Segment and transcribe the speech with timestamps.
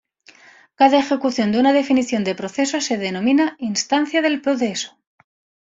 [0.73, 4.97] Cada ejecución de una definición de proceso se denomina "instancia del proceso".